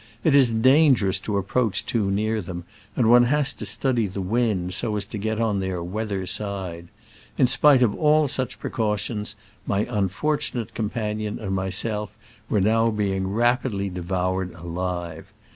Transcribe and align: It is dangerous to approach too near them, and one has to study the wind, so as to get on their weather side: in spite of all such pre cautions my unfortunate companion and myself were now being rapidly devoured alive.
It 0.23 0.33
is 0.33 0.49
dangerous 0.49 1.19
to 1.19 1.37
approach 1.37 1.85
too 1.85 2.09
near 2.09 2.41
them, 2.41 2.63
and 2.95 3.07
one 3.11 3.25
has 3.25 3.53
to 3.53 3.67
study 3.67 4.07
the 4.07 4.19
wind, 4.19 4.73
so 4.73 4.95
as 4.95 5.05
to 5.05 5.19
get 5.19 5.39
on 5.39 5.59
their 5.59 5.83
weather 5.83 6.25
side: 6.25 6.87
in 7.37 7.45
spite 7.45 7.83
of 7.83 7.93
all 7.93 8.27
such 8.27 8.57
pre 8.57 8.71
cautions 8.71 9.35
my 9.67 9.85
unfortunate 9.87 10.73
companion 10.73 11.37
and 11.37 11.53
myself 11.53 12.09
were 12.49 12.61
now 12.61 12.89
being 12.89 13.27
rapidly 13.27 13.89
devoured 13.91 14.55
alive. 14.55 15.31